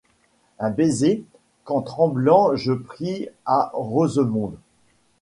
[0.57, 1.23] Un baiser,
[1.63, 4.57] qu’en tremblant je pris à Rosemonde.